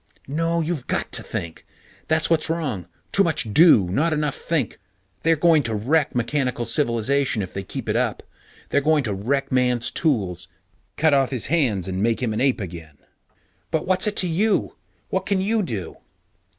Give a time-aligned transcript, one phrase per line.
[0.27, 1.63] _No, you've got to think.
[2.07, 2.87] That's what's wrong.
[3.11, 4.79] Too much do, not enough think.
[5.21, 8.23] They're going to wreck mechanical civilization if they keep it up.
[8.69, 10.47] They're going to wreck Man's tools,
[10.97, 12.97] cut off his hands, and make him an ape again!
[13.69, 14.75] But what's it to you?
[15.09, 15.97] What can you do?